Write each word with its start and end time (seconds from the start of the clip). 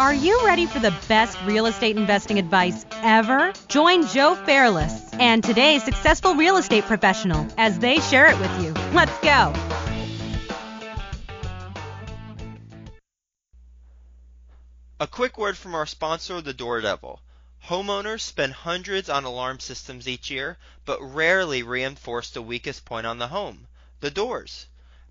Are 0.00 0.14
you 0.14 0.46
ready 0.46 0.64
for 0.64 0.78
the 0.78 0.96
best 1.08 1.36
real 1.44 1.66
estate 1.66 1.94
investing 1.94 2.38
advice 2.38 2.86
ever? 3.02 3.52
Join 3.68 4.06
Joe 4.06 4.34
Fairless 4.34 5.12
and 5.12 5.44
today's 5.44 5.84
successful 5.84 6.34
real 6.36 6.56
estate 6.56 6.84
professional 6.84 7.46
as 7.58 7.78
they 7.80 8.00
share 8.00 8.26
it 8.26 8.38
with 8.38 8.62
you. 8.62 8.72
Let's 8.94 9.12
go. 9.18 9.52
A 14.98 15.06
quick 15.06 15.36
word 15.36 15.58
from 15.58 15.74
our 15.74 15.84
sponsor, 15.84 16.40
the 16.40 16.54
Door 16.54 16.80
Devil. 16.80 17.20
Homeowners 17.66 18.22
spend 18.22 18.54
hundreds 18.54 19.10
on 19.10 19.24
alarm 19.24 19.60
systems 19.60 20.08
each 20.08 20.30
year, 20.30 20.56
but 20.86 21.02
rarely 21.02 21.62
reinforce 21.62 22.30
the 22.30 22.40
weakest 22.40 22.86
point 22.86 23.06
on 23.06 23.18
the 23.18 23.28
home 23.28 23.66
the 24.00 24.10
doors. 24.10 24.64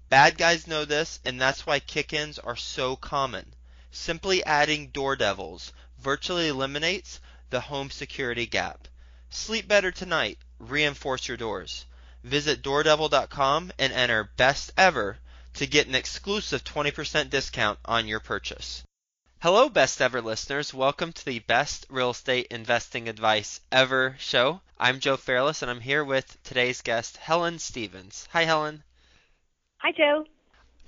Bad 0.09 0.35
guys 0.35 0.65
know 0.65 0.83
this, 0.83 1.19
and 1.23 1.39
that's 1.39 1.67
why 1.67 1.79
kick 1.79 2.11
ins 2.11 2.39
are 2.39 2.55
so 2.55 2.95
common. 2.95 3.53
Simply 3.91 4.43
adding 4.43 4.89
door 4.89 5.15
devils 5.15 5.73
virtually 5.97 6.47
eliminates 6.47 7.19
the 7.49 7.61
home 7.61 7.89
security 7.89 8.45
gap. 8.45 8.87
Sleep 9.29 9.67
better 9.67 9.91
tonight. 9.91 10.37
Reinforce 10.59 11.27
your 11.27 11.37
doors. 11.37 11.85
Visit 12.23 12.61
doordevil.com 12.61 13.71
and 13.79 13.93
enter 13.93 14.25
best 14.37 14.71
ever 14.77 15.17
to 15.55 15.65
get 15.65 15.87
an 15.87 15.95
exclusive 15.95 16.63
20% 16.63 17.29
discount 17.29 17.79
on 17.85 18.07
your 18.07 18.19
purchase. 18.19 18.83
Hello, 19.41 19.69
best 19.69 20.01
ever 20.01 20.21
listeners. 20.21 20.73
Welcome 20.73 21.13
to 21.13 21.25
the 21.25 21.39
best 21.39 21.85
real 21.89 22.11
estate 22.11 22.47
investing 22.51 23.07
advice 23.09 23.61
ever 23.71 24.15
show. 24.19 24.61
I'm 24.77 24.99
Joe 24.99 25.17
Fairless 25.17 25.61
and 25.61 25.71
I'm 25.71 25.81
here 25.81 26.03
with 26.03 26.41
today's 26.43 26.81
guest, 26.81 27.17
Helen 27.17 27.57
Stevens. 27.57 28.27
Hi, 28.33 28.43
Helen. 28.43 28.83
Hi, 29.77 29.91
Joe 29.91 30.25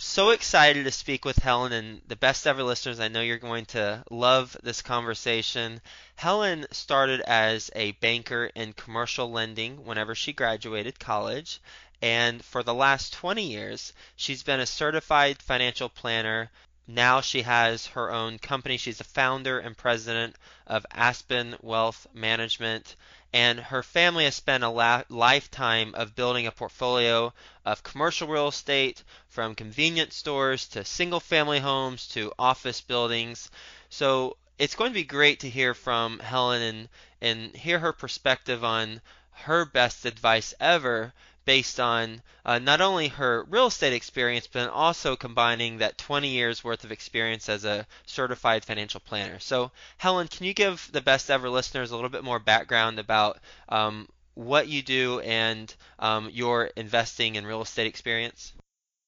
so 0.01 0.31
excited 0.31 0.85
to 0.85 0.91
speak 0.91 1.25
with 1.25 1.37
Helen 1.37 1.71
and 1.71 2.01
the 2.07 2.15
best 2.15 2.47
ever 2.47 2.63
listeners. 2.63 2.99
I 2.99 3.07
know 3.07 3.21
you're 3.21 3.37
going 3.37 3.65
to 3.67 4.03
love 4.09 4.57
this 4.63 4.81
conversation. 4.81 5.79
Helen 6.15 6.65
started 6.71 7.21
as 7.21 7.69
a 7.75 7.91
banker 7.93 8.45
in 8.55 8.73
commercial 8.73 9.31
lending 9.31 9.85
whenever 9.85 10.15
she 10.15 10.33
graduated 10.33 10.99
college. 10.99 11.61
And 12.01 12.43
for 12.43 12.63
the 12.63 12.73
last 12.73 13.13
20 13.13 13.43
years, 13.43 13.93
she's 14.15 14.41
been 14.41 14.59
a 14.59 14.65
certified 14.65 15.39
financial 15.39 15.87
planner. 15.87 16.49
Now 16.93 17.21
she 17.21 17.43
has 17.43 17.87
her 17.87 18.11
own 18.11 18.37
company. 18.37 18.77
She's 18.77 18.99
a 18.99 19.05
founder 19.05 19.59
and 19.59 19.77
president 19.77 20.35
of 20.67 20.85
Aspen 20.91 21.55
Wealth 21.61 22.05
Management 22.13 22.95
and 23.33 23.59
her 23.61 23.81
family 23.81 24.25
has 24.25 24.35
spent 24.35 24.63
a 24.63 24.69
la- 24.69 25.03
lifetime 25.07 25.95
of 25.95 26.15
building 26.15 26.47
a 26.47 26.51
portfolio 26.51 27.33
of 27.63 27.81
commercial 27.81 28.27
real 28.27 28.49
estate 28.49 29.03
from 29.29 29.55
convenience 29.55 30.17
stores 30.17 30.67
to 30.67 30.83
single 30.83 31.21
family 31.21 31.59
homes 31.59 32.07
to 32.07 32.33
office 32.37 32.81
buildings. 32.81 33.49
So 33.89 34.35
it's 34.59 34.75
going 34.75 34.91
to 34.91 34.95
be 34.95 35.05
great 35.05 35.39
to 35.41 35.49
hear 35.49 35.73
from 35.73 36.19
Helen 36.19 36.61
and, 36.61 36.89
and 37.21 37.55
hear 37.55 37.79
her 37.79 37.93
perspective 37.93 38.65
on 38.65 38.99
her 39.31 39.63
best 39.63 40.05
advice 40.05 40.53
ever 40.59 41.13
based 41.45 41.79
on 41.79 42.21
uh, 42.45 42.59
not 42.59 42.81
only 42.81 43.07
her 43.07 43.43
real 43.49 43.67
estate 43.67 43.93
experience, 43.93 44.47
but 44.47 44.69
also 44.69 45.15
combining 45.15 45.77
that 45.77 45.97
20 45.97 46.27
years 46.27 46.63
worth 46.63 46.83
of 46.83 46.91
experience 46.91 47.49
as 47.49 47.65
a 47.65 47.85
certified 48.05 48.63
financial 48.63 48.99
planner. 48.99 49.39
So, 49.39 49.71
Helen, 49.97 50.27
can 50.27 50.45
you 50.45 50.53
give 50.53 50.89
the 50.91 51.01
best 51.01 51.29
ever 51.31 51.49
listeners 51.49 51.91
a 51.91 51.95
little 51.95 52.09
bit 52.09 52.23
more 52.23 52.39
background 52.39 52.99
about 52.99 53.39
um, 53.69 54.07
what 54.35 54.67
you 54.67 54.81
do 54.81 55.19
and 55.21 55.73
um, 55.99 56.29
your 56.31 56.65
investing 56.75 57.37
and 57.37 57.47
real 57.47 57.61
estate 57.61 57.87
experience? 57.87 58.53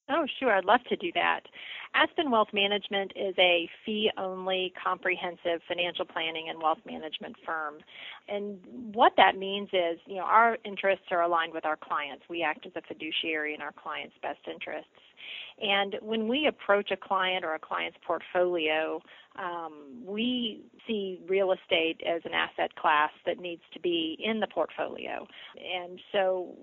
Oh, 0.09 0.25
sure. 0.39 0.51
I'd 0.51 0.65
love 0.65 0.83
to 0.89 0.95
do 0.95 1.11
that. 1.13 1.41
Aspen 1.95 2.31
Wealth 2.31 2.49
Management 2.53 3.11
is 3.15 3.35
a 3.37 3.69
fee 3.85 4.09
only 4.17 4.73
comprehensive 4.81 5.61
financial 5.67 6.05
planning 6.05 6.49
and 6.49 6.61
wealth 6.61 6.79
management 6.85 7.35
firm. 7.45 7.75
And 8.27 8.59
what 8.93 9.13
that 9.17 9.37
means 9.37 9.69
is, 9.73 9.99
you 10.05 10.15
know, 10.15 10.23
our 10.23 10.57
interests 10.65 11.05
are 11.11 11.21
aligned 11.21 11.53
with 11.53 11.65
our 11.65 11.77
clients. 11.77 12.23
We 12.29 12.41
act 12.41 12.65
as 12.65 12.71
a 12.75 12.81
fiduciary 12.81 13.53
in 13.53 13.61
our 13.61 13.71
clients' 13.71 14.15
best 14.21 14.39
interests. 14.51 14.89
And 15.61 15.95
when 16.01 16.27
we 16.27 16.47
approach 16.47 16.89
a 16.91 16.97
client 16.97 17.45
or 17.45 17.53
a 17.53 17.59
client's 17.59 17.97
portfolio, 18.05 19.01
um, 19.37 20.03
we 20.03 20.61
see 20.87 21.19
real 21.27 21.51
estate 21.51 22.01
as 22.07 22.21
an 22.25 22.33
asset 22.33 22.75
class 22.75 23.11
that 23.25 23.39
needs 23.39 23.61
to 23.73 23.79
be 23.79 24.17
in 24.19 24.39
the 24.39 24.47
portfolio. 24.47 25.27
And 25.57 25.99
so 26.11 26.55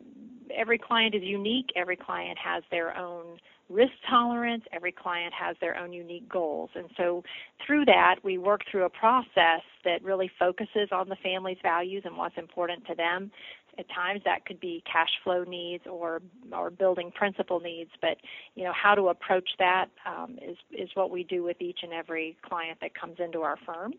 every 0.54 0.78
client 0.78 1.14
is 1.14 1.22
unique, 1.22 1.70
every 1.76 1.97
client 1.97 2.38
has 2.38 2.64
their 2.70 2.97
own 2.97 3.38
risk 3.70 3.92
tolerance. 4.08 4.64
Every 4.72 4.92
client 4.92 5.32
has 5.32 5.56
their 5.60 5.76
own 5.76 5.92
unique 5.92 6.28
goals. 6.28 6.70
And 6.75 6.88
so 6.97 7.22
through 7.64 7.84
that, 7.86 8.16
we 8.22 8.36
work 8.36 8.62
through 8.70 8.84
a 8.84 8.91
process 8.91 9.62
that 9.84 10.03
really 10.03 10.31
focuses 10.38 10.88
on 10.92 11.08
the 11.08 11.16
family's 11.22 11.58
values 11.62 12.03
and 12.04 12.16
what's 12.16 12.36
important 12.36 12.86
to 12.88 12.94
them. 12.94 13.30
At 13.78 13.86
times 13.88 14.20
that 14.25 14.44
could 14.44 14.59
be 14.59 14.82
cash 14.91 15.10
flow 15.22 15.44
needs 15.44 15.84
or 15.86 16.20
or 16.53 16.70
building 16.70 17.12
principal 17.12 17.60
needs, 17.60 17.91
but 18.03 18.16
you 18.56 18.64
know 18.64 18.72
how 18.72 18.97
to 18.97 19.09
approach 19.09 19.48
that 19.60 19.86
um, 20.04 20.38
is 20.42 20.56
is 20.72 20.91
what 20.94 21.10
we 21.10 21.22
do 21.22 21.44
with 21.44 21.62
each 21.62 21.78
and 21.82 21.92
every 21.92 22.36
client 22.42 22.78
that 22.82 22.94
comes 22.94 23.16
into 23.20 23.42
our 23.42 23.56
firm. 23.64 23.94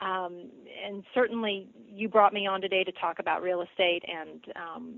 Um, 0.00 0.50
and 0.86 1.02
certainly, 1.14 1.66
you 1.88 2.08
brought 2.08 2.34
me 2.34 2.46
on 2.46 2.60
today 2.60 2.84
to 2.84 2.92
talk 2.92 3.18
about 3.18 3.42
real 3.42 3.62
estate, 3.62 4.04
and 4.06 4.44
um, 4.54 4.94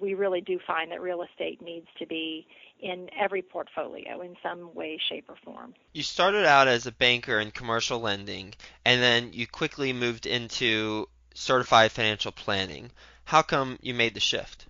we 0.00 0.14
really 0.14 0.40
do 0.40 0.58
find 0.66 0.90
that 0.90 1.00
real 1.00 1.22
estate 1.22 1.60
needs 1.62 1.86
to 1.98 2.06
be 2.06 2.46
in 2.80 3.08
every 3.18 3.42
portfolio 3.42 4.22
in 4.22 4.36
some 4.42 4.74
way, 4.74 4.98
shape, 5.08 5.26
or 5.28 5.36
form. 5.44 5.74
You 5.92 6.02
started 6.02 6.46
out 6.46 6.68
as 6.68 6.86
a 6.86 6.92
banker 6.92 7.38
in 7.38 7.50
commercial 7.50 8.00
lending, 8.00 8.54
and 8.84 9.02
then 9.02 9.32
you 9.32 9.46
quickly 9.46 9.92
moved 9.92 10.26
into 10.26 11.08
certified 11.34 11.92
financial 11.92 12.32
planning. 12.32 12.90
How 13.24 13.42
come 13.42 13.78
you 13.82 13.94
made 13.94 14.14
the 14.14 14.20
shift? 14.20 14.66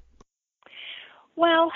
Well, 1.37 1.71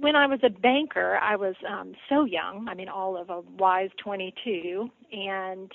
when 0.00 0.16
I 0.16 0.26
was 0.26 0.40
a 0.42 0.50
banker, 0.50 1.16
I 1.16 1.36
was 1.36 1.54
um, 1.68 1.94
so 2.08 2.24
young. 2.24 2.68
I 2.68 2.74
mean, 2.74 2.88
all 2.88 3.16
of 3.16 3.30
a 3.30 3.40
wise 3.40 3.90
22, 4.02 4.90
and 5.12 5.72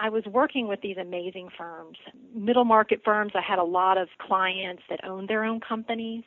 I 0.00 0.08
was 0.08 0.24
working 0.24 0.66
with 0.66 0.80
these 0.80 0.96
amazing 0.96 1.50
firms, 1.58 1.98
middle 2.34 2.64
market 2.64 3.02
firms. 3.04 3.32
I 3.34 3.42
had 3.42 3.58
a 3.58 3.64
lot 3.64 3.98
of 3.98 4.08
clients 4.18 4.82
that 4.88 5.04
owned 5.04 5.28
their 5.28 5.44
own 5.44 5.60
companies, 5.60 6.24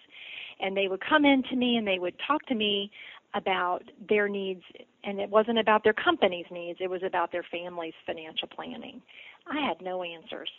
and 0.60 0.78
they 0.78 0.88
would 0.88 1.02
come 1.02 1.26
in 1.26 1.42
to 1.50 1.56
me 1.56 1.78
and 1.78 1.88
they 1.88 1.98
would 1.98 2.14
talk 2.28 2.46
to 2.48 2.56
me 2.56 2.92
about 3.34 3.82
their 4.08 4.30
needs 4.30 4.62
and 5.04 5.20
it 5.20 5.28
wasn't 5.28 5.58
about 5.58 5.84
their 5.84 5.94
company's 5.94 6.46
needs 6.52 6.78
it 6.80 6.88
was 6.88 7.02
about 7.04 7.32
their 7.32 7.44
family's 7.50 7.96
financial 8.06 8.48
planning 8.48 9.02
i 9.48 9.60
had 9.60 9.82
no 9.82 10.04
answers 10.04 10.52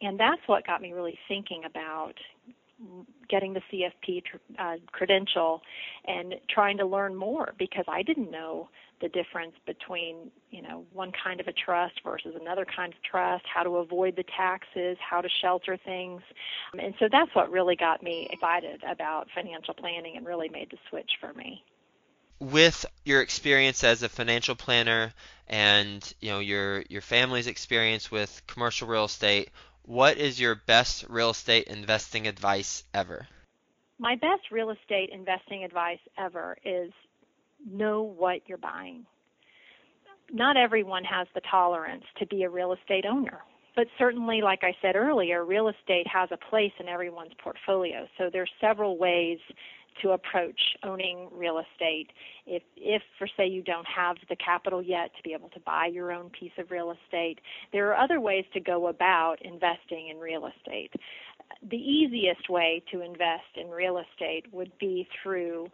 and 0.00 0.18
that's 0.18 0.40
what 0.46 0.64
got 0.64 0.80
me 0.80 0.92
really 0.92 1.18
thinking 1.26 1.64
about 1.64 2.14
getting 3.28 3.54
the 3.54 3.60
CFP 3.72 4.22
uh, 4.58 4.76
credential 4.92 5.62
and 6.06 6.34
trying 6.50 6.76
to 6.78 6.86
learn 6.86 7.14
more 7.14 7.54
because 7.58 7.84
I 7.88 8.02
didn't 8.02 8.30
know 8.30 8.68
the 9.04 9.08
difference 9.10 9.52
between 9.66 10.30
you 10.50 10.62
know 10.62 10.86
one 10.92 11.12
kind 11.12 11.38
of 11.38 11.46
a 11.46 11.52
trust 11.52 12.00
versus 12.02 12.34
another 12.40 12.64
kind 12.64 12.92
of 12.92 12.98
trust, 13.02 13.44
how 13.52 13.62
to 13.62 13.76
avoid 13.76 14.16
the 14.16 14.24
taxes, 14.36 14.96
how 14.98 15.20
to 15.20 15.28
shelter 15.42 15.76
things, 15.76 16.22
um, 16.72 16.80
and 16.80 16.94
so 16.98 17.06
that's 17.12 17.32
what 17.34 17.50
really 17.50 17.76
got 17.76 18.02
me 18.02 18.26
excited 18.32 18.82
about 18.90 19.28
financial 19.34 19.74
planning 19.74 20.16
and 20.16 20.26
really 20.26 20.48
made 20.48 20.70
the 20.70 20.78
switch 20.88 21.10
for 21.20 21.34
me. 21.34 21.62
With 22.40 22.86
your 23.04 23.20
experience 23.20 23.84
as 23.84 24.02
a 24.02 24.08
financial 24.08 24.54
planner 24.54 25.12
and 25.46 26.14
you 26.20 26.30
know 26.30 26.38
your 26.38 26.82
your 26.88 27.02
family's 27.02 27.46
experience 27.46 28.10
with 28.10 28.42
commercial 28.46 28.88
real 28.88 29.04
estate, 29.04 29.50
what 29.82 30.16
is 30.16 30.40
your 30.40 30.54
best 30.54 31.04
real 31.10 31.30
estate 31.30 31.66
investing 31.66 32.26
advice 32.26 32.84
ever? 32.94 33.28
My 33.98 34.16
best 34.16 34.50
real 34.50 34.70
estate 34.70 35.10
investing 35.12 35.62
advice 35.62 36.00
ever 36.16 36.56
is 36.64 36.90
know 37.70 38.02
what 38.02 38.40
you're 38.46 38.58
buying. 38.58 39.04
Not 40.32 40.56
everyone 40.56 41.04
has 41.04 41.26
the 41.34 41.42
tolerance 41.50 42.04
to 42.18 42.26
be 42.26 42.44
a 42.44 42.50
real 42.50 42.72
estate 42.72 43.04
owner. 43.06 43.40
But 43.76 43.88
certainly, 43.98 44.40
like 44.40 44.60
I 44.62 44.74
said 44.80 44.94
earlier, 44.94 45.44
real 45.44 45.68
estate 45.68 46.06
has 46.06 46.28
a 46.30 46.38
place 46.48 46.72
in 46.78 46.88
everyone's 46.88 47.32
portfolio. 47.42 48.06
So 48.18 48.30
there's 48.32 48.50
several 48.60 48.96
ways 48.98 49.38
to 50.02 50.10
approach 50.10 50.60
owning 50.82 51.28
real 51.32 51.58
estate 51.60 52.08
if 52.46 52.62
if 52.76 53.02
for 53.18 53.28
say 53.36 53.46
you 53.46 53.62
don't 53.62 53.86
have 53.86 54.16
the 54.28 54.36
capital 54.36 54.82
yet 54.82 55.10
to 55.16 55.22
be 55.22 55.32
able 55.32 55.48
to 55.50 55.60
buy 55.60 55.86
your 55.86 56.12
own 56.12 56.30
piece 56.30 56.52
of 56.58 56.70
real 56.70 56.92
estate 56.92 57.38
there 57.72 57.88
are 57.88 57.96
other 57.96 58.20
ways 58.20 58.44
to 58.52 58.60
go 58.60 58.88
about 58.88 59.36
investing 59.42 60.08
in 60.08 60.18
real 60.18 60.46
estate 60.46 60.92
the 61.70 61.76
easiest 61.76 62.50
way 62.50 62.82
to 62.90 63.02
invest 63.02 63.56
in 63.56 63.68
real 63.68 63.98
estate 63.98 64.46
would 64.52 64.72
be 64.78 65.06
through 65.22 65.68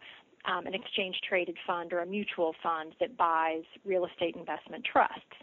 um, 0.45 0.67
an 0.67 0.75
exchange 0.75 1.17
traded 1.29 1.57
fund 1.67 1.93
or 1.93 2.01
a 2.01 2.07
mutual 2.07 2.55
fund 2.63 2.95
that 3.01 3.17
buys 3.17 3.63
real 3.85 4.07
estate 4.07 4.37
investment 4.37 4.85
trusts 4.91 5.37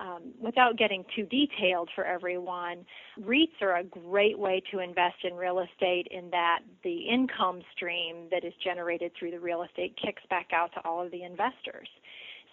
um, 0.00 0.32
without 0.40 0.78
getting 0.78 1.04
too 1.14 1.26
detailed 1.26 1.90
for 1.94 2.04
everyone, 2.04 2.86
REITs 3.20 3.60
are 3.60 3.76
a 3.76 3.84
great 3.84 4.38
way 4.38 4.62
to 4.70 4.78
invest 4.78 5.16
in 5.24 5.34
real 5.34 5.60
estate 5.60 6.08
in 6.10 6.30
that 6.30 6.60
the 6.82 7.08
income 7.08 7.60
stream 7.74 8.28
that 8.30 8.42
is 8.42 8.54
generated 8.64 9.12
through 9.18 9.30
the 9.30 9.40
real 9.40 9.62
estate 9.62 9.94
kicks 10.02 10.22
back 10.30 10.48
out 10.54 10.72
to 10.72 10.80
all 10.88 11.04
of 11.04 11.10
the 11.10 11.22
investors. 11.22 11.88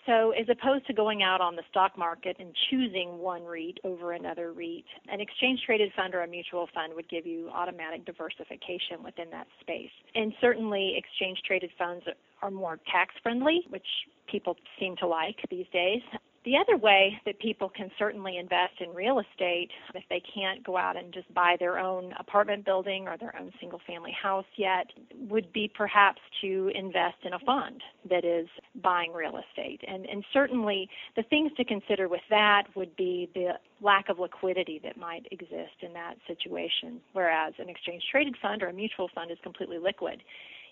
So, 0.08 0.32
as 0.32 0.48
opposed 0.50 0.88
to 0.88 0.94
going 0.94 1.22
out 1.22 1.42
on 1.42 1.58
the 1.58 1.64
stock 1.70 1.98
market 1.98 2.38
and 2.40 2.56
choosing 2.70 3.18
one 3.18 3.44
REIT 3.44 3.80
over 3.84 4.14
another 4.14 4.54
REIT, 4.54 4.86
an 5.10 5.20
exchange 5.20 5.60
traded 5.66 5.92
fund 5.98 6.16
or 6.16 6.22
a 6.22 6.28
mutual 6.28 6.70
fund 6.74 6.94
would 6.96 7.10
give 7.10 7.26
you 7.28 7.50
automatic 7.54 8.06
diversification 8.06 9.04
within 9.04 9.30
that 9.32 9.48
space. 9.60 9.92
And 10.16 10.34
certainly, 10.40 10.96
exchange 10.98 11.40
traded 11.46 11.72
funds 11.78 12.06
are 12.42 12.52
more 12.52 12.80
tax 12.90 13.16
friendly, 13.22 13.66
which 13.70 13.86
people 14.32 14.56
seem 14.80 14.96
to 14.98 15.08
like 15.08 15.36
these 15.52 15.68
days. 15.74 16.02
The 16.48 16.56
other 16.56 16.78
way 16.78 17.20
that 17.26 17.40
people 17.40 17.68
can 17.68 17.92
certainly 18.00 18.38
invest 18.38 18.80
in 18.80 18.94
real 18.94 19.20
estate, 19.20 19.70
if 19.94 20.06
they 20.10 20.22
can't 20.34 20.64
go 20.64 20.78
out 20.78 20.96
and 20.96 21.14
just 21.14 21.32
buy 21.34 21.58
their 21.60 21.78
own 21.78 22.14
apartment 22.18 22.64
building 22.64 23.06
or 23.06 23.18
their 23.18 23.36
own 23.38 23.52
single 23.60 23.82
family 23.86 24.14
house 24.14 24.46
yet, 24.56 24.88
would 25.28 25.52
be 25.52 25.70
perhaps 25.76 26.22
to 26.40 26.72
invest 26.74 27.18
in 27.26 27.34
a 27.34 27.40
fund 27.40 27.84
that 28.10 28.24
is 28.24 28.48
buying 28.82 29.12
real 29.12 29.36
estate. 29.36 29.82
And, 29.86 30.06
and 30.06 30.24
certainly 30.32 30.90
the 31.18 31.24
things 31.24 31.52
to 31.58 31.66
consider 31.66 32.08
with 32.08 32.24
that 32.30 32.64
would 32.76 32.96
be 32.96 33.30
the 33.36 33.60
lack 33.82 34.08
of 34.08 34.18
liquidity 34.18 34.80
that 34.86 34.96
might 34.96 35.28
exist 35.32 35.76
in 35.82 35.92
that 35.96 36.16
situation, 36.28 37.02
whereas 37.12 37.56
an 37.60 37.68
exchange 37.68 38.04
traded 38.10 38.38
fund 38.42 38.64
or 38.64 38.68
a 38.68 38.74
mutual 38.74 39.10
fund 39.14 39.32
is 39.32 39.38
completely 39.44 39.80
liquid. 39.80 40.24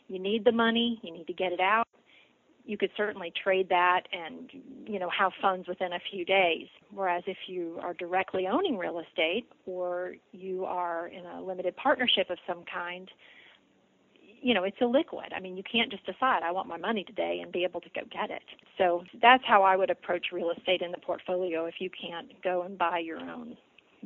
You 0.08 0.20
need 0.20 0.46
the 0.46 0.54
money, 0.54 1.02
you 1.04 1.12
need 1.12 1.28
to 1.28 1.34
get 1.34 1.52
it 1.52 1.60
out 1.60 1.86
you 2.66 2.78
could 2.78 2.92
certainly 2.98 3.32
trade 3.44 3.70
that 3.70 4.04
and 4.12 4.50
you 4.88 5.00
know 5.00 5.10
have 5.10 5.32
funds 5.42 5.68
within 5.68 5.94
a 5.94 6.00
few 6.12 6.26
days. 6.26 6.68
Whereas 6.92 7.24
if 7.28 7.38
you 7.48 7.80
are 7.82 7.94
directly 7.94 8.48
owning 8.48 8.78
real 8.78 9.00
estate 9.00 9.46
or 9.66 10.16
you 10.32 10.66
are 10.66 11.08
in 11.08 11.26
a 11.26 11.42
limited 11.42 11.76
partnership 11.78 12.30
of 12.30 12.38
some 12.48 12.64
kind 12.72 13.10
you 14.42 14.54
know 14.54 14.64
it's 14.64 14.78
illiquid. 14.80 15.34
I 15.36 15.40
mean 15.40 15.56
you 15.56 15.64
can't 15.64 15.92
just 15.92 16.06
decide 16.06 16.44
i 16.44 16.52
want 16.52 16.68
my 16.68 16.78
money 16.78 17.04
today 17.04 17.40
and 17.42 17.52
be 17.52 17.64
able 17.64 17.82
to 17.82 17.90
go 17.94 18.02
get 18.12 18.30
it. 18.32 18.44
So 18.78 19.04
that's 19.22 19.44
how 19.46 19.64
i 19.64 19.76
would 19.76 19.90
approach 19.90 20.28
real 20.32 20.52
estate 20.52 20.82
in 20.82 20.92
the 20.92 20.98
portfolio 20.98 21.66
if 21.66 21.76
you 21.80 21.90
can't 21.90 22.30
go 22.44 22.64
and 22.64 22.78
buy 22.78 23.00
your 23.00 23.20
own 23.20 23.58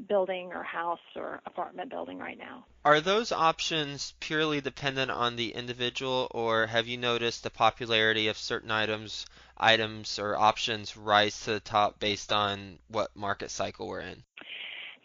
building 0.08 0.52
or 0.54 0.64
house 0.64 1.00
or 1.16 1.42
apartment 1.46 1.90
building 1.90 2.20
right 2.20 2.38
now. 2.38 2.66
Are 2.86 3.02
those 3.02 3.32
options 3.32 4.14
purely 4.20 4.62
dependent 4.62 5.12
on 5.12 5.36
the 5.36 5.54
individual, 5.54 6.28
or 6.32 6.68
have 6.68 6.88
you 6.88 6.98
noticed 6.98 7.44
the 7.44 7.50
popularity 7.50 8.28
of 8.28 8.38
certain 8.38 8.72
items, 8.72 9.26
items 9.58 10.20
or 10.20 10.38
options 10.38 10.96
rise 10.96 11.40
to 11.42 11.52
the 11.52 11.60
top 11.60 12.00
based 12.00 12.32
on 12.32 12.80
what 12.88 13.16
market 13.16 13.52
cycle 13.52 13.88
we're 13.88 14.02
in? 14.02 14.24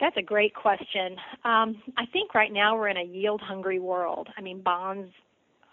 That's 0.00 0.16
a 0.16 0.22
great 0.22 0.54
question. 0.54 1.16
Um, 1.44 1.82
I 1.96 2.06
think 2.12 2.34
right 2.34 2.52
now 2.52 2.76
we're 2.76 2.88
in 2.88 2.96
a 2.96 3.04
yield 3.04 3.40
hungry 3.40 3.78
world. 3.78 4.28
I 4.36 4.40
mean, 4.40 4.60
bonds 4.60 5.12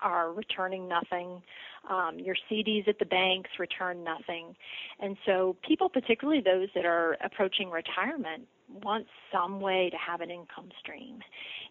are 0.01 0.31
returning 0.31 0.87
nothing. 0.87 1.41
Um, 1.89 2.19
your 2.19 2.35
CDs 2.49 2.87
at 2.87 2.99
the 2.99 3.05
banks 3.05 3.49
return 3.59 4.03
nothing. 4.03 4.55
And 4.99 5.17
so 5.25 5.55
people, 5.67 5.89
particularly 5.89 6.41
those 6.41 6.69
that 6.75 6.85
are 6.85 7.17
approaching 7.23 7.69
retirement, 7.69 8.47
want 8.83 9.05
some 9.31 9.59
way 9.59 9.89
to 9.89 9.97
have 9.97 10.21
an 10.21 10.31
income 10.31 10.69
stream. 10.79 11.19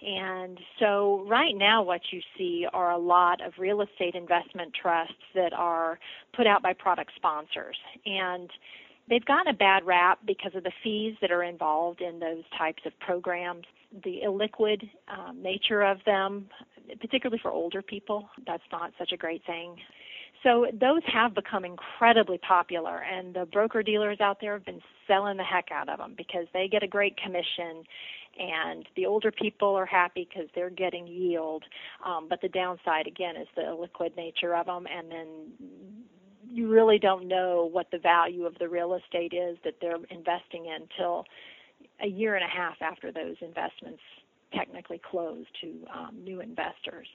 And 0.02 0.58
so 0.78 1.24
right 1.28 1.56
now 1.56 1.82
what 1.82 2.00
you 2.10 2.20
see 2.36 2.66
are 2.72 2.90
a 2.90 2.98
lot 2.98 3.44
of 3.44 3.52
real 3.58 3.82
estate 3.82 4.14
investment 4.14 4.72
trusts 4.80 5.14
that 5.34 5.52
are 5.52 5.98
put 6.34 6.46
out 6.46 6.62
by 6.62 6.72
product 6.72 7.12
sponsors. 7.16 7.76
And 8.06 8.50
they've 9.08 9.24
gotten 9.24 9.52
a 9.52 9.56
bad 9.56 9.84
rap 9.84 10.20
because 10.26 10.54
of 10.54 10.62
the 10.62 10.72
fees 10.82 11.16
that 11.20 11.30
are 11.30 11.42
involved 11.42 12.00
in 12.00 12.18
those 12.18 12.44
types 12.56 12.82
of 12.86 12.98
programs, 13.00 13.64
the 14.04 14.20
illiquid 14.24 14.88
um, 15.08 15.42
nature 15.42 15.82
of 15.82 15.98
them, 16.06 16.48
particularly 17.00 17.40
for 17.42 17.50
older 17.50 17.82
people. 17.82 18.28
That's 18.46 18.62
not 18.72 18.92
such 18.98 19.12
a 19.12 19.16
great 19.16 19.44
thing. 19.44 19.76
So 20.42 20.66
those 20.72 21.02
have 21.12 21.34
become 21.34 21.66
incredibly 21.66 22.38
popular, 22.38 22.98
and 23.02 23.34
the 23.34 23.44
broker 23.44 23.82
dealers 23.82 24.20
out 24.20 24.38
there 24.40 24.54
have 24.54 24.64
been 24.64 24.80
selling 25.06 25.36
the 25.36 25.44
heck 25.44 25.70
out 25.70 25.90
of 25.90 25.98
them 25.98 26.14
because 26.16 26.46
they 26.54 26.66
get 26.66 26.82
a 26.82 26.86
great 26.86 27.18
commission, 27.18 27.84
and 28.38 28.86
the 28.96 29.04
older 29.04 29.30
people 29.30 29.74
are 29.74 29.84
happy 29.84 30.26
because 30.28 30.48
they're 30.54 30.70
getting 30.70 31.06
yield. 31.06 31.64
Um, 32.04 32.26
but 32.28 32.40
the 32.40 32.48
downside, 32.48 33.06
again, 33.06 33.36
is 33.36 33.48
the 33.54 33.74
liquid 33.78 34.16
nature 34.16 34.56
of 34.56 34.64
them, 34.64 34.86
and 34.86 35.10
then 35.10 35.28
you 36.48 36.68
really 36.68 36.98
don't 36.98 37.28
know 37.28 37.68
what 37.70 37.90
the 37.90 37.98
value 37.98 38.46
of 38.46 38.58
the 38.58 38.68
real 38.68 38.94
estate 38.94 39.34
is 39.34 39.58
that 39.64 39.74
they're 39.80 39.98
investing 40.08 40.66
in 40.66 40.88
till 40.96 41.26
a 42.02 42.06
year 42.06 42.34
and 42.34 42.44
a 42.44 42.48
half 42.48 42.80
after 42.80 43.12
those 43.12 43.36
investments 43.42 44.00
technically 44.54 45.00
close 45.10 45.44
to 45.60 45.86
um, 45.94 46.16
new 46.24 46.40
investors. 46.40 47.06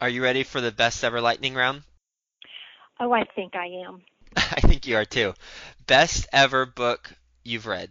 Are 0.00 0.08
you 0.08 0.22
ready 0.22 0.42
for 0.42 0.60
the 0.60 0.70
best 0.70 1.02
ever 1.04 1.20
lightning 1.20 1.54
round? 1.54 1.82
Oh, 3.02 3.10
I 3.12 3.24
think 3.34 3.56
I 3.56 3.66
am. 3.84 4.00
I 4.36 4.60
think 4.60 4.86
you 4.86 4.96
are 4.96 5.04
too. 5.04 5.34
Best 5.88 6.28
ever 6.32 6.64
book 6.64 7.12
you've 7.42 7.66
read? 7.66 7.90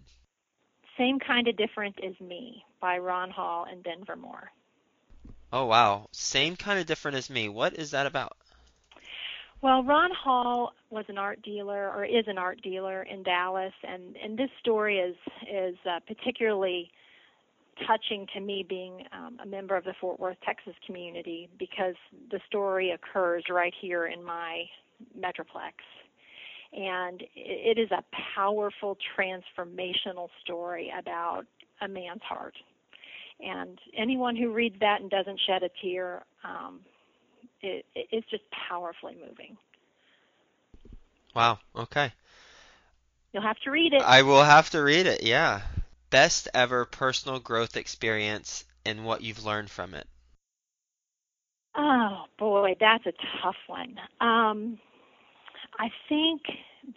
Same 0.97 1.19
Kind 1.19 1.49
of 1.49 1.57
Different 1.57 1.99
as 2.01 2.13
Me 2.21 2.63
by 2.79 2.97
Ron 2.97 3.29
Hall 3.29 3.65
and 3.69 3.83
Denver 3.83 4.15
Moore. 4.15 4.49
Oh, 5.51 5.65
wow. 5.65 6.07
Same 6.13 6.55
Kind 6.55 6.79
of 6.79 6.85
Different 6.85 7.17
as 7.17 7.29
Me. 7.29 7.49
What 7.49 7.73
is 7.73 7.91
that 7.91 8.05
about? 8.05 8.37
Well, 9.61 9.83
Ron 9.83 10.11
Hall 10.11 10.71
was 10.89 11.03
an 11.09 11.17
art 11.17 11.41
dealer, 11.41 11.91
or 11.91 12.05
is 12.05 12.23
an 12.27 12.37
art 12.37 12.61
dealer 12.61 13.03
in 13.03 13.21
Dallas, 13.21 13.73
and 13.83 14.15
and 14.15 14.37
this 14.37 14.49
story 14.61 14.97
is 14.97 15.15
is 15.51 15.75
uh, 15.85 15.99
particularly 16.07 16.89
touching 17.85 18.27
to 18.33 18.39
me, 18.39 18.65
being 18.67 19.03
um, 19.13 19.39
a 19.43 19.45
member 19.45 19.75
of 19.75 19.83
the 19.83 19.93
Fort 19.99 20.19
Worth, 20.19 20.37
Texas 20.45 20.73
community, 20.85 21.49
because 21.59 21.95
the 22.31 22.39
story 22.47 22.91
occurs 22.91 23.43
right 23.49 23.73
here 23.81 24.07
in 24.07 24.23
my 24.23 24.65
metroplex, 25.17 25.73
and 26.73 27.23
it 27.35 27.77
is 27.77 27.91
a 27.91 28.03
powerful 28.35 28.97
transformational 29.17 30.29
story 30.43 30.91
about 30.97 31.45
a 31.81 31.87
man's 31.87 32.21
heart. 32.21 32.55
And 33.39 33.79
anyone 33.97 34.35
who 34.35 34.51
reads 34.51 34.75
that 34.79 35.01
and 35.01 35.09
doesn't 35.09 35.39
shed 35.47 35.63
a 35.63 35.69
tear 35.81 36.23
um, 36.43 36.81
it, 37.61 37.85
it's 37.95 38.29
just 38.29 38.43
powerfully 38.69 39.15
moving. 39.15 39.57
Wow. 41.35 41.59
Okay. 41.75 42.11
You'll 43.33 43.43
have 43.43 43.59
to 43.59 43.71
read 43.71 43.93
it. 43.93 44.01
I 44.01 44.23
will 44.23 44.43
have 44.43 44.69
to 44.71 44.81
read 44.81 45.07
it. 45.07 45.23
Yeah. 45.23 45.61
Best 46.09 46.49
ever 46.53 46.85
personal 46.85 47.39
growth 47.39 47.77
experience 47.77 48.65
and 48.85 49.05
what 49.05 49.21
you've 49.21 49.45
learned 49.45 49.69
from 49.69 49.93
it. 49.93 50.07
Oh 51.75 52.25
boy, 52.37 52.75
that's 52.79 53.05
a 53.05 53.13
tough 53.41 53.55
one. 53.67 53.95
Um, 54.19 54.77
I 55.79 55.89
think 56.09 56.41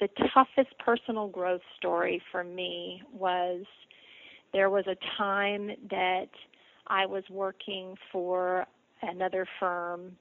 the 0.01 0.09
toughest 0.35 0.77
personal 0.79 1.29
growth 1.29 1.61
story 1.77 2.21
for 2.33 2.45
me 2.45 3.03
was 3.13 3.65
there 4.53 4.71
was 4.71 4.85
a 4.87 4.97
time 5.19 5.71
that 5.91 6.29
I 6.87 7.07
was 7.07 7.25
working 7.31 7.97
for 8.13 8.67
another 9.03 9.47
firm 9.61 10.17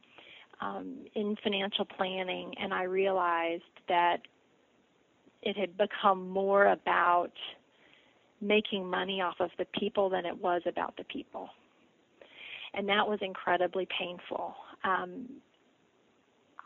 um, 0.62 1.06
in 1.16 1.36
financial 1.44 1.86
planning, 1.86 2.54
and 2.60 2.74
I 2.74 2.84
realized 2.84 3.64
that 3.88 4.18
it 5.42 5.58
had 5.58 5.78
become 5.78 6.30
more 6.30 6.68
about 6.68 7.32
making 8.42 8.90
money 8.90 9.22
off 9.22 9.36
of 9.40 9.50
the 9.58 9.66
people 9.78 10.10
than 10.10 10.26
it 10.26 10.38
was 10.38 10.62
about 10.66 10.96
the 10.98 11.04
people. 11.06 11.50
And 12.74 12.88
that 12.90 13.08
was 13.08 13.20
incredibly 13.22 13.88
painful. 13.98 14.56
Um, 14.84 15.28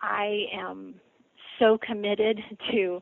I 0.01 0.45
am 0.53 0.95
so 1.59 1.77
committed 1.77 2.39
to 2.71 2.99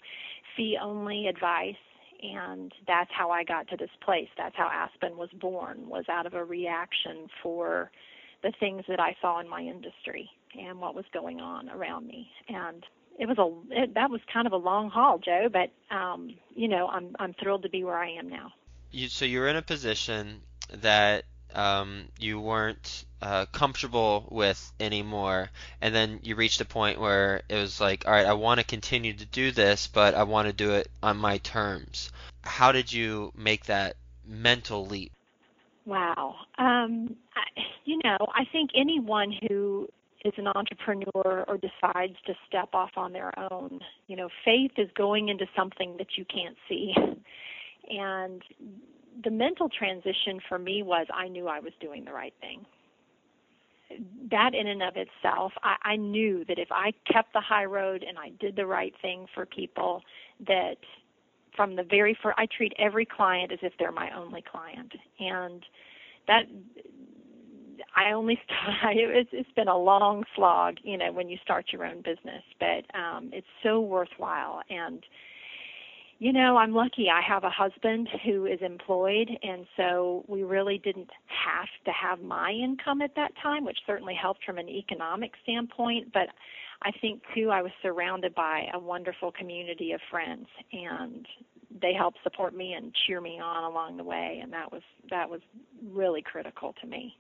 fee 0.56 0.78
only 0.82 1.28
advice 1.28 1.76
and 2.22 2.72
that's 2.88 3.12
how 3.16 3.30
I 3.30 3.44
got 3.44 3.68
to 3.70 3.78
this 3.78 3.90
place. 4.04 4.30
That's 4.38 4.56
how 4.56 4.70
Aspen 4.72 5.18
was 5.18 5.30
born 5.40 5.90
was 5.90 6.06
out 6.10 6.26
of 6.26 6.34
a 6.34 6.44
reaction 6.44 7.28
for 7.44 7.92
the 8.44 8.54
things 8.60 8.84
that 8.88 9.00
I 9.00 9.16
saw 9.22 9.40
in 9.40 9.50
my 9.50 9.62
industry 9.62 10.30
and 10.60 10.80
what 10.80 10.96
was 10.96 11.06
going 11.14 11.40
on 11.40 11.70
around 11.70 12.08
me. 12.08 12.30
And 12.48 12.84
it 13.20 13.28
was 13.28 13.38
a 13.38 13.84
it, 13.84 13.94
that 13.94 14.10
was 14.10 14.22
kind 14.32 14.48
of 14.48 14.54
a 14.54 14.58
long 14.58 14.90
haul, 14.90 15.20
Joe, 15.20 15.50
but 15.52 15.72
um, 15.96 16.36
you 16.56 16.68
know, 16.68 16.88
I'm 16.88 17.16
I'm 17.20 17.34
thrilled 17.42 17.64
to 17.64 17.70
be 17.70 17.84
where 17.84 17.98
I 17.98 18.12
am 18.12 18.30
now. 18.30 18.52
You 18.92 19.08
so 19.08 19.26
you're 19.26 19.48
in 19.48 19.56
a 19.56 19.62
position 19.62 20.42
that 20.72 21.26
um, 21.56 22.06
you 22.20 22.40
weren't 22.40 23.06
uh, 23.22 23.46
comfortable 23.48 24.28
with 24.30 24.72
anymore, 24.80 25.50
and 25.82 25.96
then 25.96 26.20
you 26.24 26.36
reached 26.36 26.62
a 26.62 26.66
point 26.66 27.00
where 27.00 27.42
it 27.50 27.56
was 27.56 27.80
like, 27.80 28.06
all 28.06 28.14
right, 28.14 28.26
I 28.26 28.34
want 28.34 28.60
to 28.60 28.66
continue 28.66 29.14
to 29.14 29.26
do 29.26 29.52
this, 29.52 29.88
but 29.88 30.14
I 30.14 30.24
want 30.24 30.48
to 30.48 30.54
do 30.54 30.72
it 30.72 30.90
on 31.02 31.18
my 31.18 31.38
terms. 31.40 32.12
How 32.44 32.72
did 32.72 32.92
you 32.92 33.32
make 33.36 33.66
that 33.66 33.96
mental 34.28 34.86
leap? 34.86 35.12
Wow. 35.86 36.36
Um, 36.58 37.16
I, 37.36 37.62
you 37.86 38.00
know, 38.04 38.18
I 38.34 38.46
think 38.52 38.72
anyone 38.76 39.34
who 39.48 39.88
is 40.26 40.34
an 40.38 40.48
entrepreneur 40.48 41.46
or 41.48 41.58
decides 41.58 42.16
to 42.26 42.34
step 42.48 42.70
off 42.74 42.92
on 42.98 43.14
their 43.14 43.32
own, 43.52 43.80
you 44.08 44.16
know, 44.16 44.28
faith 44.44 44.72
is 44.78 44.90
going 44.96 45.30
into 45.30 45.46
something 45.56 45.96
that 45.98 46.18
you 46.18 46.26
can't 46.26 46.58
see. 46.68 46.94
And 47.88 48.42
the 49.24 49.32
mental 49.32 49.70
transition 49.70 50.40
for 50.48 50.60
me 50.60 50.84
was 50.84 51.08
I 51.14 51.28
knew 51.28 51.48
I 51.48 51.60
was 51.60 51.74
doing 51.80 52.06
the 52.06 52.14
right 52.14 52.34
thing. 52.42 52.66
that 54.32 54.54
in 54.56 54.68
and 54.68 54.82
of 54.84 54.96
itself, 54.98 55.54
I, 55.64 55.76
I 55.84 55.96
knew 55.96 56.44
that 56.46 56.58
if 56.60 56.72
I 56.72 56.92
kept 57.12 57.34
the 57.34 57.42
high 57.42 57.66
road 57.66 58.04
and 58.08 58.18
I 58.18 58.30
did 58.40 58.56
the 58.56 58.66
right 58.66 58.94
thing 59.02 59.28
for 59.34 59.46
people, 59.46 60.02
that 60.48 60.78
from 61.56 61.76
the 61.76 61.84
very 61.84 62.18
first, 62.22 62.38
I 62.38 62.48
treat 62.48 62.74
every 62.78 63.06
client 63.06 63.52
as 63.52 63.60
if 63.62 63.74
they're 63.80 63.92
my 63.92 64.10
only 64.18 64.42
client, 64.42 64.92
and 65.20 65.64
that 66.28 66.44
I 67.96 68.12
only 68.12 68.40
start. 68.46 68.96
It's, 68.98 69.30
it's 69.32 69.52
been 69.56 69.68
a 69.68 69.78
long 69.78 70.24
slog, 70.36 70.78
you 70.84 70.98
know, 70.98 71.12
when 71.12 71.30
you 71.30 71.38
start 71.44 71.68
your 71.72 71.86
own 71.86 71.98
business, 71.98 72.44
but 72.60 72.84
um, 72.98 73.30
it's 73.34 73.48
so 73.64 73.80
worthwhile. 73.80 74.62
And 74.70 75.04
you 76.20 76.32
know, 76.32 76.58
I'm 76.58 76.74
lucky. 76.74 77.10
I 77.10 77.22
have 77.22 77.44
a 77.44 77.50
husband 77.50 78.08
who 78.24 78.46
is 78.46 78.60
employed, 78.62 79.30
and 79.44 79.66
so 79.76 80.24
we 80.28 80.44
really 80.44 80.78
didn't 80.78 81.10
have 81.28 81.68
to 81.86 81.92
have 81.92 82.22
my 82.22 82.52
income 82.52 83.02
at 83.02 83.16
that 83.16 83.32
time, 83.42 83.66
which 83.66 83.80
certainly 83.86 84.16
helped 84.20 84.44
from 84.46 84.58
an 84.58 84.70
economic 84.70 85.32
standpoint. 85.44 86.14
But 86.14 86.30
I 86.84 86.92
think 87.02 87.22
too, 87.34 87.50
I 87.52 87.62
was 87.62 87.72
surrounded 87.82 88.34
by 88.34 88.68
a 88.74 88.80
wonderful 88.80 89.32
community 89.32 89.92
of 89.92 90.00
friends, 90.10 90.48
and 90.72 91.28
they 91.82 91.94
helped 91.94 92.20
support 92.24 92.56
me 92.56 92.74
and 92.74 92.94
cheer 93.06 93.20
me 93.20 93.40
on 93.40 93.64
along 93.64 93.98
the 93.98 94.04
way, 94.04 94.40
and 94.42 94.54
that 94.54 94.72
was 94.72 94.84
that 95.10 95.30
was 95.30 95.42
really 95.92 96.22
critical 96.22 96.74
to 96.82 96.88
me. 96.88 97.14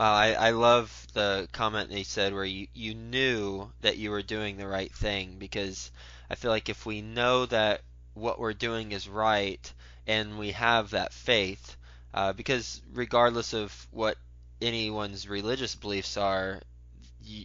Wow, 0.00 0.14
I, 0.14 0.32
I 0.32 0.50
love 0.52 1.06
the 1.12 1.46
comment 1.52 1.90
they 1.90 2.04
said 2.04 2.32
where 2.32 2.42
you, 2.42 2.68
you 2.72 2.94
knew 2.94 3.70
that 3.82 3.98
you 3.98 4.10
were 4.10 4.22
doing 4.22 4.56
the 4.56 4.66
right 4.66 4.90
thing 4.90 5.36
because 5.38 5.90
I 6.30 6.36
feel 6.36 6.50
like 6.50 6.70
if 6.70 6.86
we 6.86 7.02
know 7.02 7.44
that 7.44 7.82
what 8.14 8.40
we're 8.40 8.54
doing 8.54 8.92
is 8.92 9.06
right 9.06 9.60
and 10.06 10.38
we 10.38 10.52
have 10.52 10.92
that 10.92 11.12
faith, 11.12 11.76
uh, 12.14 12.32
because 12.32 12.80
regardless 12.94 13.52
of 13.52 13.88
what 13.90 14.16
anyone's 14.62 15.28
religious 15.28 15.74
beliefs 15.74 16.16
are, 16.16 16.62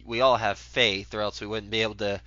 we 0.06 0.22
all 0.22 0.38
have 0.38 0.56
faith, 0.56 1.12
or 1.12 1.20
else 1.20 1.42
we 1.42 1.46
wouldn't 1.46 1.70
be 1.70 1.82
able 1.82 1.96
to 1.96 2.22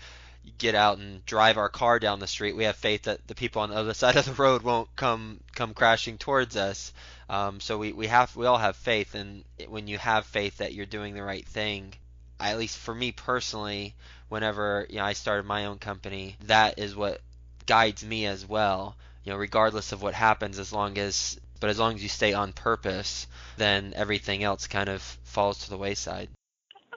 get 0.59 0.75
out 0.75 0.99
and 0.99 1.25
drive 1.25 1.57
our 1.57 1.69
car 1.69 1.97
down 1.97 2.19
the 2.19 2.27
street. 2.27 2.55
We 2.55 2.65
have 2.65 2.75
faith 2.75 3.03
that 3.03 3.27
the 3.27 3.33
people 3.33 3.63
on 3.63 3.71
the 3.71 3.75
other 3.77 3.93
side 3.95 4.15
of 4.15 4.25
the 4.25 4.33
road 4.33 4.61
won't 4.61 4.95
come 4.95 5.39
come 5.55 5.73
crashing 5.73 6.19
towards 6.19 6.55
us. 6.55 6.93
Um, 7.29 7.59
so 7.59 7.77
we, 7.77 7.93
we 7.93 8.07
have 8.07 8.35
we 8.35 8.47
all 8.47 8.57
have 8.57 8.75
faith, 8.75 9.13
and 9.13 9.43
when 9.67 9.87
you 9.87 9.97
have 9.99 10.25
faith 10.25 10.57
that 10.57 10.73
you're 10.73 10.87
doing 10.87 11.13
the 11.13 11.23
right 11.23 11.45
thing, 11.45 11.93
at 12.39 12.57
least 12.57 12.77
for 12.77 12.93
me 12.93 13.11
personally, 13.11 13.93
whenever 14.29 14.87
you 14.89 14.97
know 14.97 15.05
I 15.05 15.13
started 15.13 15.45
my 15.45 15.65
own 15.65 15.77
company, 15.77 16.37
that 16.45 16.79
is 16.79 16.95
what 16.95 17.21
guides 17.67 18.03
me 18.03 18.25
as 18.25 18.47
well. 18.47 18.95
You 19.23 19.33
know, 19.33 19.37
regardless 19.37 19.91
of 19.91 20.01
what 20.01 20.15
happens, 20.15 20.57
as 20.57 20.73
long 20.73 20.97
as 20.97 21.39
but 21.59 21.69
as 21.69 21.77
long 21.77 21.95
as 21.95 22.01
you 22.01 22.09
stay 22.09 22.33
on 22.33 22.53
purpose, 22.53 23.27
then 23.57 23.93
everything 23.95 24.43
else 24.43 24.65
kind 24.65 24.89
of 24.89 25.01
falls 25.23 25.65
to 25.65 25.69
the 25.69 25.77
wayside. 25.77 26.29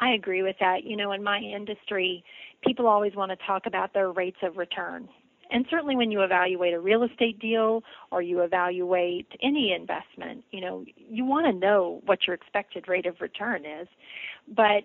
I 0.00 0.12
agree 0.14 0.42
with 0.42 0.56
that. 0.60 0.84
You 0.84 0.96
know, 0.96 1.12
in 1.12 1.22
my 1.22 1.38
industry, 1.38 2.24
people 2.64 2.86
always 2.86 3.14
want 3.14 3.30
to 3.30 3.46
talk 3.46 3.66
about 3.66 3.92
their 3.92 4.10
rates 4.10 4.38
of 4.42 4.56
return. 4.56 5.08
And 5.52 5.66
certainly 5.68 5.94
when 5.96 6.10
you 6.10 6.22
evaluate 6.22 6.72
a 6.72 6.80
real 6.80 7.02
estate 7.02 7.38
deal 7.38 7.84
or 8.10 8.22
you 8.22 8.40
evaluate 8.40 9.28
any 9.42 9.72
investment, 9.72 10.44
you 10.50 10.62
know, 10.62 10.84
you 10.96 11.26
want 11.26 11.46
to 11.46 11.52
know 11.52 12.00
what 12.06 12.26
your 12.26 12.34
expected 12.34 12.88
rate 12.88 13.04
of 13.04 13.20
return 13.20 13.66
is. 13.66 13.86
But 14.48 14.84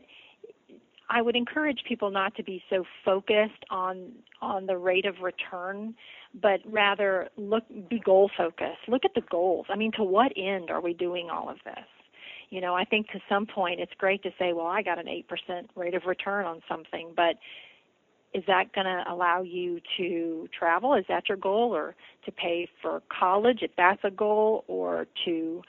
I 1.10 1.22
would 1.22 1.38
encourage 1.38 1.84
people 1.88 2.12
not 2.12 2.36
to 2.36 2.44
be 2.44 2.62
so 2.70 2.84
focused 3.06 3.64
on 3.70 4.12
on 4.42 4.68
the 4.68 4.78
rate 4.78 5.06
of 5.06 5.22
return, 5.22 5.96
but 6.42 6.60
rather 6.66 7.30
look 7.38 7.64
be 7.90 8.00
goal 8.00 8.30
focused. 8.38 8.88
Look 8.88 9.06
at 9.06 9.16
the 9.16 9.22
goals. 9.22 9.66
I 9.70 9.76
mean, 9.76 9.92
to 9.94 10.04
what 10.04 10.32
end 10.36 10.70
are 10.70 10.82
we 10.82 10.94
doing 10.94 11.30
all 11.32 11.50
of 11.50 11.58
this? 11.66 11.86
You 12.50 12.62
know, 12.62 12.76
I 12.76 12.84
think 12.84 13.08
to 13.10 13.20
some 13.28 13.46
point 13.46 13.80
it's 13.80 13.94
great 13.98 14.22
to 14.24 14.32
say, 14.38 14.54
well, 14.54 14.68
I 14.68 14.82
got 14.82 15.00
an 15.00 15.08
8% 15.08 15.68
rate 15.76 15.96
of 15.96 16.06
return 16.06 16.46
on 16.46 16.62
something, 16.70 17.14
but 17.16 17.38
is 18.34 18.44
that 18.48 18.74
going 18.74 18.86
to 18.86 19.04
allow 19.08 19.42
you 19.42 19.80
to 19.98 20.48
travel? 20.58 20.94
Is 20.94 21.06
that 21.08 21.30
your 21.30 21.38
goal? 21.38 21.76
Or 21.76 21.96
to 22.26 22.32
pay 22.32 22.70
for 22.82 23.02
college 23.10 23.60
if 23.62 23.72
that's 23.78 24.02
a 24.04 24.12
goal? 24.12 24.64
Or 24.68 25.08
to 25.26 25.62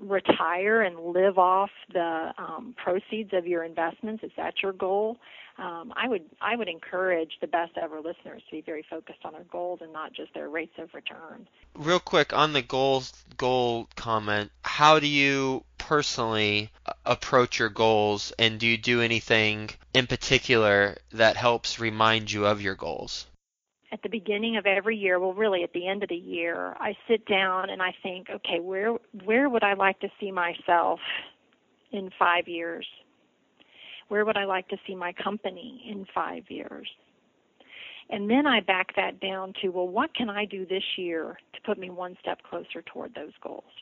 retire 0.00 0.82
and 0.82 0.98
live 0.98 1.38
off 1.38 1.70
the 1.92 2.32
um, 2.38 2.74
proceeds 2.82 3.30
of 3.32 3.46
your 3.46 3.64
investments? 3.64 4.24
Is 4.24 4.32
that 4.36 4.54
your 4.62 4.72
goal? 4.72 5.18
Um, 5.58 5.92
I 5.94 6.08
would 6.08 6.24
I 6.40 6.56
would 6.56 6.68
encourage 6.68 7.32
the 7.40 7.46
best 7.46 7.72
ever 7.76 8.00
listeners 8.00 8.42
to 8.48 8.50
be 8.52 8.62
very 8.62 8.84
focused 8.88 9.20
on 9.24 9.34
their 9.34 9.44
goals 9.44 9.80
and 9.82 9.92
not 9.92 10.12
just 10.12 10.32
their 10.34 10.48
rates 10.48 10.72
of 10.78 10.92
return. 10.94 11.46
Real 11.74 12.00
quick 12.00 12.32
on 12.32 12.52
the 12.52 12.62
goals 12.62 13.12
goal 13.36 13.88
comment, 13.94 14.50
how 14.62 14.98
do 14.98 15.06
you 15.06 15.64
personally 15.78 16.70
approach 17.04 17.58
your 17.58 17.68
goals, 17.68 18.32
and 18.38 18.58
do 18.58 18.66
you 18.66 18.78
do 18.78 19.02
anything 19.02 19.70
in 19.92 20.06
particular 20.06 20.96
that 21.12 21.36
helps 21.36 21.78
remind 21.78 22.32
you 22.32 22.46
of 22.46 22.62
your 22.62 22.74
goals? 22.74 23.26
at 23.92 24.02
the 24.02 24.08
beginning 24.08 24.56
of 24.56 24.64
every 24.64 24.96
year, 24.96 25.20
well 25.20 25.34
really 25.34 25.62
at 25.62 25.74
the 25.74 25.86
end 25.86 26.02
of 26.02 26.08
the 26.08 26.16
year, 26.16 26.74
I 26.80 26.96
sit 27.06 27.26
down 27.26 27.68
and 27.68 27.82
I 27.82 27.94
think, 28.02 28.30
okay, 28.30 28.58
where 28.58 28.94
where 29.24 29.48
would 29.48 29.62
I 29.62 29.74
like 29.74 30.00
to 30.00 30.08
see 30.18 30.32
myself 30.32 30.98
in 31.90 32.10
5 32.18 32.48
years? 32.48 32.86
Where 34.12 34.26
would 34.26 34.36
I 34.36 34.44
like 34.44 34.68
to 34.68 34.76
see 34.86 34.94
my 34.94 35.14
company 35.14 35.82
in 35.90 36.04
5 36.14 36.42
years? 36.50 36.86
And 38.10 38.28
then 38.28 38.46
I 38.46 38.60
back 38.60 38.94
that 38.94 39.20
down 39.20 39.54
to, 39.62 39.70
well, 39.70 39.88
what 39.88 40.14
can 40.14 40.28
I 40.28 40.44
do 40.44 40.66
this 40.66 40.82
year 40.98 41.38
to 41.54 41.60
put 41.62 41.78
me 41.78 41.88
one 41.88 42.14
step 42.20 42.42
closer 42.42 42.82
toward 42.82 43.14
those 43.14 43.32
goals? 43.42 43.72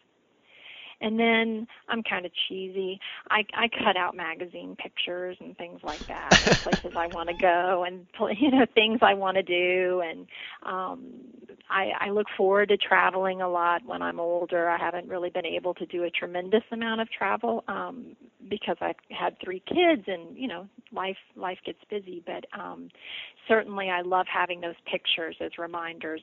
And 1.01 1.19
then 1.19 1.67
I'm 1.89 2.05
kind 2.05 2.27
of 2.27 2.33
cheesy. 2.47 3.01
I 3.29 3.45
I 3.55 3.69
cut 3.83 3.97
out 3.97 4.15
magazine 4.15 4.77
pictures 4.77 5.37
and 5.41 5.57
things 5.57 5.81
like 5.83 6.07
that, 6.07 6.37
places 6.63 6.93
I 6.95 7.09
want 7.09 7.29
to 7.31 7.35
go 7.35 7.85
and 7.85 8.07
you 8.39 8.53
know 8.53 8.67
things 8.75 9.01
I 9.03 9.15
want 9.15 9.37
to 9.37 9.43
do 9.43 10.03
and 10.09 10.29
um 10.63 11.01
I 11.69 11.91
I 12.07 12.11
look 12.11 12.27
forward 12.37 12.69
to 12.69 12.77
traveling 12.77 13.41
a 13.43 13.49
lot 13.49 13.83
when 13.85 14.01
I'm 14.03 14.21
older. 14.21 14.69
I 14.69 14.79
haven't 14.79 15.09
really 15.09 15.31
been 15.31 15.47
able 15.47 15.75
to 15.75 15.87
do 15.87 16.05
a 16.05 16.11
tremendous 16.11 16.63
amount 16.71 17.01
of 17.01 17.11
travel 17.11 17.65
um 17.67 18.15
because 18.50 18.76
I've 18.80 18.97
had 19.11 19.37
3 19.42 19.62
kids 19.66 20.02
and 20.07 20.37
you 20.37 20.49
know 20.49 20.69
life 20.92 21.16
life 21.37 21.59
gets 21.64 21.78
busy, 21.88 22.23
but 22.26 22.45
um 22.59 22.90
certainly 23.49 23.88
I 23.90 24.02
love 24.02 24.26
having 24.33 24.61
those 24.61 24.75
pictures 24.90 25.37
as 25.40 25.52
reminders. 25.59 26.23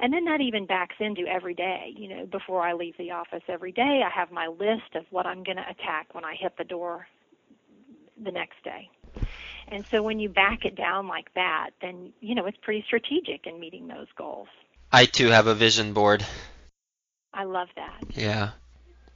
And 0.00 0.12
then 0.12 0.24
that 0.24 0.40
even 0.40 0.66
backs 0.66 0.96
into 0.98 1.22
every 1.26 1.54
day, 1.54 1.92
you 1.96 2.08
know, 2.08 2.26
before 2.26 2.62
I 2.62 2.72
leave 2.72 2.96
the 2.98 3.10
office 3.10 3.42
every 3.48 3.72
day, 3.72 4.02
I 4.04 4.10
have 4.10 4.32
my 4.32 4.46
list 4.46 4.94
of 4.94 5.04
what 5.10 5.26
I'm 5.26 5.42
going 5.44 5.56
to 5.56 5.68
attack 5.68 6.14
when 6.14 6.24
I 6.24 6.34
hit 6.34 6.56
the 6.56 6.64
door 6.64 7.06
the 8.22 8.32
next 8.32 8.62
day. 8.64 8.88
And 9.68 9.84
so 9.90 10.02
when 10.02 10.18
you 10.18 10.28
back 10.28 10.64
it 10.64 10.76
down 10.76 11.08
like 11.08 11.32
that, 11.34 11.70
then, 11.82 12.12
you 12.20 12.34
know, 12.34 12.46
it's 12.46 12.56
pretty 12.62 12.82
strategic 12.86 13.46
in 13.46 13.60
meeting 13.60 13.86
those 13.86 14.06
goals. 14.16 14.48
I 14.90 15.04
too 15.04 15.28
have 15.28 15.46
a 15.46 15.54
vision 15.54 15.92
board. 15.92 16.24
I 17.34 17.44
love 17.44 17.68
that. 17.76 18.16
Yeah. 18.16 18.50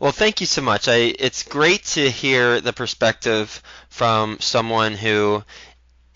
Well, 0.00 0.12
thank 0.12 0.40
you 0.40 0.46
so 0.46 0.62
much. 0.62 0.86
I, 0.86 1.14
it's 1.18 1.42
great 1.42 1.82
to 1.84 2.08
hear 2.10 2.60
the 2.60 2.72
perspective 2.72 3.60
from 3.88 4.38
someone 4.40 4.94
who 4.94 5.42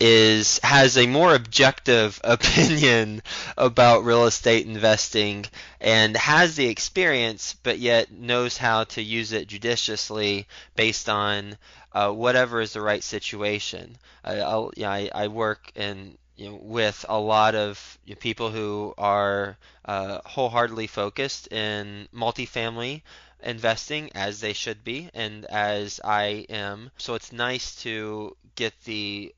is 0.05 0.59
has 0.63 0.97
a 0.97 1.07
more 1.07 1.33
objective 1.33 2.19
opinion 2.25 3.21
about 3.57 4.03
real 4.03 4.25
estate 4.25 4.67
investing 4.67 5.45
and 5.79 6.17
has 6.17 6.57
the 6.57 6.67
experience 6.67 7.55
but 7.63 7.79
yet 7.79 8.11
knows 8.11 8.57
how 8.57 8.83
to 8.83 9.01
use 9.01 9.31
it 9.31 9.47
judiciously 9.47 10.45
based 10.75 11.07
on 11.07 11.57
uh, 11.93 12.11
whatever 12.11 12.59
is 12.59 12.73
the 12.73 12.81
right 12.81 13.01
situation. 13.01 13.97
I, 14.25 14.39
I'll, 14.41 14.71
I, 14.83 15.09
I 15.15 15.27
work 15.29 15.71
in 15.73 16.17
you 16.35 16.49
know, 16.49 16.59
with 16.61 17.05
a 17.07 17.17
lot 17.17 17.55
of 17.55 17.97
you 18.03 18.15
know, 18.15 18.19
people 18.19 18.51
who 18.51 18.93
are 18.97 19.57
uh, 19.85 20.19
wholeheartedly 20.25 20.87
focused 20.87 21.47
in 21.53 22.09
multifamily 22.13 23.03
investing 23.41 24.11
as 24.15 24.41
they 24.41 24.51
should 24.51 24.83
be 24.83 25.09
and 25.13 25.45
as 25.45 26.01
I 26.03 26.45
am. 26.49 26.91
So 26.97 27.13
it's 27.13 27.31
nice 27.31 27.75
to 27.83 28.35
get 28.55 28.73
the 28.83 29.33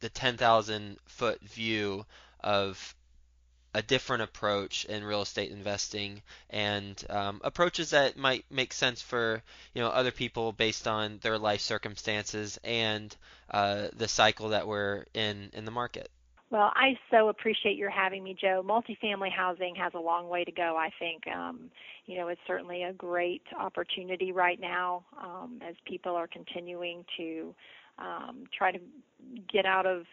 the 0.00 0.08
10,000 0.08 0.98
foot 1.06 1.40
view 1.42 2.04
of 2.40 2.94
a 3.74 3.82
different 3.82 4.22
approach 4.22 4.86
in 4.86 5.04
real 5.04 5.20
estate 5.20 5.50
investing 5.50 6.22
and 6.48 7.04
um, 7.10 7.42
approaches 7.44 7.90
that 7.90 8.16
might 8.16 8.44
make 8.50 8.72
sense 8.72 9.02
for 9.02 9.42
you 9.74 9.82
know 9.82 9.88
other 9.88 10.10
people 10.10 10.50
based 10.52 10.88
on 10.88 11.18
their 11.20 11.36
life 11.36 11.60
circumstances 11.60 12.58
and 12.64 13.14
uh, 13.50 13.88
the 13.94 14.08
cycle 14.08 14.48
that 14.48 14.66
we're 14.66 15.04
in 15.12 15.50
in 15.52 15.66
the 15.66 15.70
market. 15.70 16.10
Well, 16.48 16.72
I 16.74 16.96
so 17.10 17.28
appreciate 17.28 17.76
your 17.76 17.90
having 17.90 18.22
me, 18.22 18.36
Joe. 18.40 18.64
Multifamily 18.64 19.32
housing 19.32 19.74
has 19.74 19.92
a 19.94 19.98
long 19.98 20.28
way 20.28 20.44
to 20.44 20.52
go. 20.52 20.76
I 20.78 20.90
think, 20.98 21.26
um, 21.26 21.70
you 22.06 22.16
know, 22.16 22.28
it's 22.28 22.40
certainly 22.46 22.84
a 22.84 22.92
great 22.92 23.42
opportunity 23.58 24.30
right 24.30 24.60
now 24.60 25.04
um, 25.20 25.60
as 25.68 25.74
people 25.86 26.14
are 26.14 26.28
continuing 26.28 27.04
to 27.16 27.52
um, 27.98 28.44
try 28.56 28.72
to 28.72 28.78
get 29.52 29.66
out 29.66 29.86
of 29.86 30.04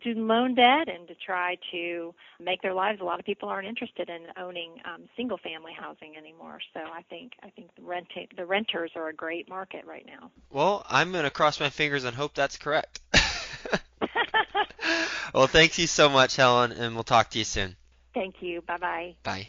student 0.00 0.26
loan 0.26 0.54
debt 0.54 0.88
and 0.88 1.08
to 1.08 1.14
try 1.14 1.56
to 1.72 2.14
make 2.40 2.62
their 2.62 2.74
lives. 2.74 3.00
A 3.00 3.04
lot 3.04 3.18
of 3.18 3.26
people 3.26 3.48
aren't 3.48 3.66
interested 3.66 4.08
in 4.08 4.26
owning 4.40 4.76
um, 4.84 5.08
single 5.16 5.38
family 5.38 5.72
housing 5.78 6.16
anymore. 6.16 6.60
So 6.74 6.80
I 6.80 7.02
think 7.02 7.32
I 7.42 7.50
think 7.50 7.74
the 7.76 7.82
rent 7.82 8.08
the 8.36 8.46
renters 8.46 8.92
are 8.96 9.08
a 9.08 9.14
great 9.14 9.48
market 9.48 9.84
right 9.86 10.06
now. 10.06 10.30
Well, 10.50 10.84
I'm 10.88 11.12
going 11.12 11.24
to 11.24 11.30
cross 11.30 11.60
my 11.60 11.70
fingers 11.70 12.04
and 12.04 12.14
hope 12.14 12.34
that's 12.34 12.56
correct. 12.56 13.00
well, 15.34 15.46
thank 15.46 15.78
you 15.78 15.86
so 15.86 16.08
much, 16.08 16.36
Helen, 16.36 16.72
and 16.72 16.94
we'll 16.94 17.04
talk 17.04 17.30
to 17.30 17.38
you 17.38 17.44
soon. 17.44 17.76
Thank 18.14 18.36
you. 18.40 18.62
Bye-bye. 18.62 19.16
Bye. 19.22 19.48